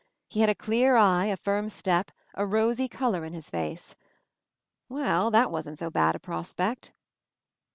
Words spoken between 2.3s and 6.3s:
a rosy color in his face. Well, that wasn't so bad a